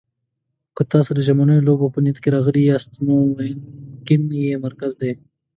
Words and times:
که 0.75 0.83
تاسو 0.91 1.09
د 1.15 1.19
ژمنیو 1.27 1.65
لوبو 1.67 1.93
په 1.93 1.99
نیت 2.03 2.17
راغلي 2.35 2.63
یاست، 2.69 2.91
نو 3.05 3.15
وینګن 3.37 4.23
یې 4.43 4.61
مرکز 4.65 4.91
دی. 5.01 5.11